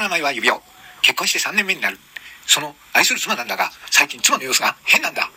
[0.00, 0.58] の名前は指輪。
[1.02, 1.98] 結婚して3年目になる。
[2.46, 5.30] その愛する妻なんだが、最近妻の様子が変なんだ。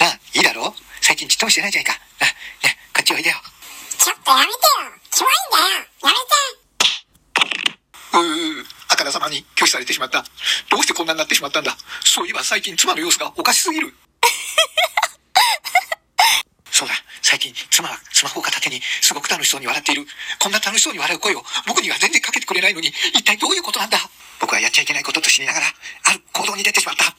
[0.00, 1.92] ああ、いいだろう最近ちっともしてないじゃんか。
[2.20, 2.24] あ、
[2.66, 3.36] ね、こっちおいでよ。
[3.96, 4.56] ちょっとやめてよ
[5.12, 5.64] キモいんだよ
[6.02, 6.18] やめて
[8.12, 10.24] うー、あからさまに拒否されてしまった。
[10.70, 13.94] どうしてこんなになってしまったんだそういえば最近妻の様子がおかしすぎる。
[16.80, 16.94] そうだ、
[17.30, 20.02] 最近妻はスマホを片手にすごく楽しそうに笑っている。
[20.42, 23.98] こんな楽しそうに笑う声を僕には全然かけてくれないのに、一体どういうことなんだ？
[24.40, 25.66] 僕はやっちゃいけないことと知りながら、
[26.10, 27.14] ある行動に出てしまった。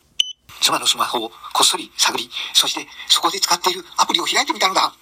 [0.59, 4.93] 妻のスマホをこっそり探り、そしてそこで使っているアプリを開いてみたのだ。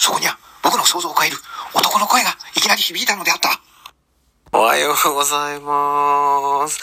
[0.00, 1.36] そこには僕の想像を超える
[1.74, 3.60] 男の声がいきなり響いたのであった。
[4.52, 6.80] おはようございます。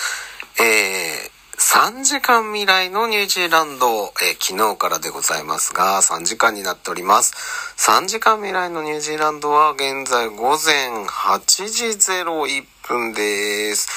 [0.63, 1.26] えー、
[1.69, 3.85] 3時間未来のニュージーランド、
[4.23, 7.35] えー昨日からでございますが、3時間になっております。
[7.75, 11.87] 3時間未来のニュージーランドは現在午前8時
[12.23, 13.89] 01分です。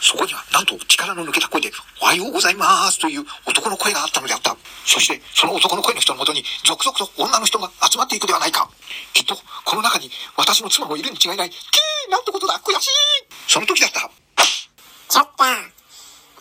[0.00, 4.56] そこにはなんと力の抜けた声で、おはようございますという男の声があったのであった。
[4.86, 8.70] そして、その男の声の人のもとに、続々と女の人が集まっていくではないか。
[9.12, 11.50] きっと、この中に私の妻もいるに違いない。
[11.50, 12.90] キーなんてことだ悔しい
[13.48, 14.08] その時だった。
[15.08, 15.73] ちょっと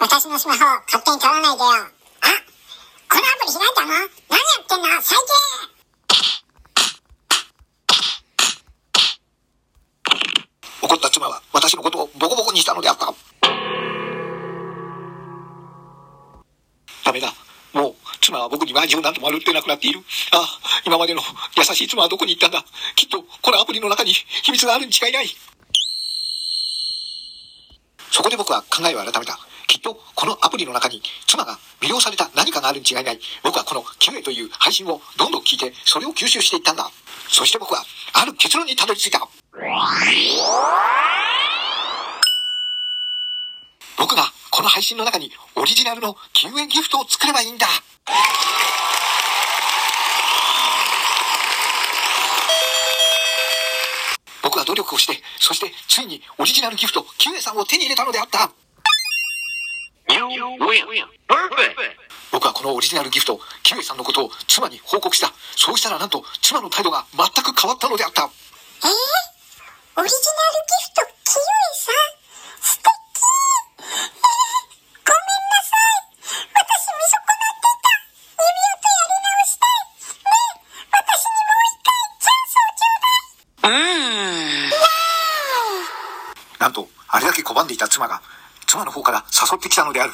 [0.04, 1.64] 私のスマホ勝手に取らないでよあ？
[1.64, 3.88] このアプリ開いたの？
[3.88, 4.04] 何や
[4.60, 4.88] ってんの？
[5.02, 5.18] 最
[10.82, 13.14] 低怒った妻は私のことをボコボコにしたのであった。
[17.06, 17.32] ダメだ。
[17.72, 20.02] もう、妻は僕に愛情なんともあるってなくなっている。
[20.34, 21.22] ああ、今までの
[21.56, 22.66] 優しい妻はどこに行ったんだ？
[22.98, 25.28] きっと、このアプリの中に秘密があるに違いない。
[28.12, 29.40] そこで僕は考えを改めた。
[29.84, 33.20] と、このアプリの中に妻が魅了された何かがあるに違いない。
[33.44, 36.90] 僕はこのキュエという配信をどんどん聞いて、それを吸収していったんだ。
[37.30, 39.20] そして僕は、ある結論にたどり着いた。
[43.98, 47.68] 僕がこの配信の中にオリジナルの救援ギフトを作ればいいんだ。
[54.42, 58.52] 僕は努力をして、そしてついにオリジナルギフト、キュエさんを手に入れたのであった。
[60.10, 60.26] You
[60.60, 61.06] win.
[61.28, 61.76] Perfect.
[62.32, 65.32] 僕はこのオリジナルギフト、キュエさんのことを妻に報告した。
[65.56, 68.24] そうしたらなんと妻の態度が全く変わったのであった。
[68.24, 68.30] えー、
[70.02, 71.46] オリジナルギフトキウイ
[71.78, 71.96] さん？
[72.62, 72.90] 素敵
[73.80, 73.86] えー、
[75.06, 76.10] ごめんなさい
[76.54, 77.88] 私見損なっていた
[78.34, 80.60] 指輪とやり直したいねえ
[80.92, 83.08] 私にもう一回チャンスをちょう
[83.62, 84.74] だい
[86.60, 88.22] なんと、あれだけ拒んでいた妻が、
[88.74, 90.14] 妻の方から誘ってきたのである。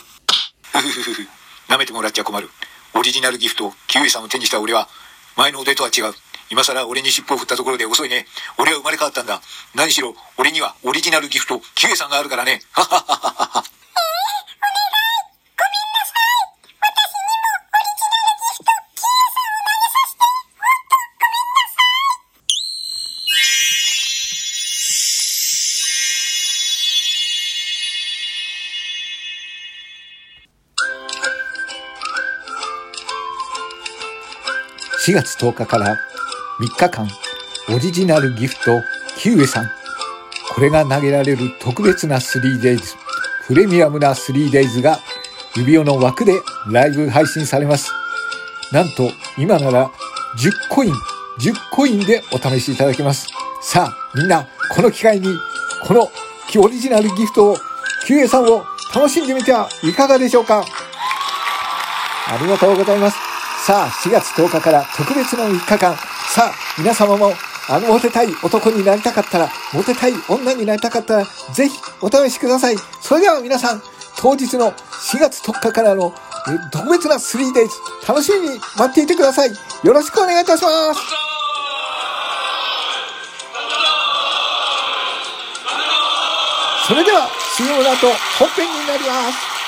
[1.69, 2.49] 舐めてもらっちゃ困る。
[2.93, 4.89] オリジナルギフト、キウイさんを手にした俺は、
[5.37, 6.13] 前の俺とは違う。
[6.49, 8.27] 今更俺に尻尾を振ったところで遅いね。
[8.57, 9.41] 俺は生まれ変わったんだ。
[9.75, 12.61] 何しろ、俺にはオリジナルギフト、キウイさんがあるからね。
[12.73, 13.78] ははははは。
[35.09, 35.97] 4月10日から
[36.59, 37.07] 3日間、
[37.69, 38.79] オリジナルギフト、
[39.17, 39.71] キウエさん。
[40.53, 42.79] これが投げられる特別な 3days、
[43.47, 44.99] プレミアムな 3days が
[45.55, 46.33] 指輪の枠で
[46.71, 47.91] ライブ配信されます。
[48.71, 49.09] なんと、
[49.39, 49.89] 今なら
[50.37, 50.93] 10コイン、
[51.39, 53.29] 10コインでお試しいただけます。
[53.63, 55.35] さあ、みんな、この機会に、
[55.87, 56.07] この
[56.63, 57.57] オリジナルギフトを、
[58.05, 60.63] キウエさんを楽しんでみてはいかがでしょうか
[62.27, 63.28] ありがとうございます。
[63.69, 65.95] さあ、4月10日から特別の3日間。
[66.33, 67.33] さあ、皆様も、
[67.69, 72.77] あの、モテたい男になりたかったら、モテたい女になりたかったら、ぜひお試しください。
[72.99, 73.83] それでは皆さん、
[74.17, 76.15] 当日の4月10日からの
[76.71, 77.69] 特別な 3days、
[78.07, 79.51] 楽しみに待っていてください。
[79.83, 80.99] よろしくお願いいたします。
[86.87, 88.07] それでは、CM の後、
[88.39, 89.58] 本編になります。